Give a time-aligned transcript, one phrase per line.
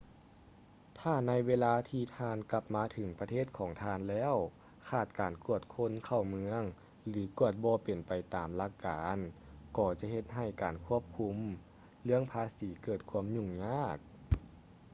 [0.99, 4.35] ຖ້າໃນເວລາທີ່ທ່ານກັບມາເຖິງປະເທດຂອງທ່ານແລ້ວ
[4.89, 6.61] ຂາດການກວດຄົນເຂົ້າເມືອງ
[7.07, 9.17] ຫຼື ກວດບໍ່ເປັນໄປຕາມຫຼັກການ
[9.77, 11.37] ກໍຈະເຮັດໃຫ້ການຄວບຄຸມ
[12.03, 13.97] ເລື່ອງພາສີເກີດຄວາມຫຍຸ້ງຍາກ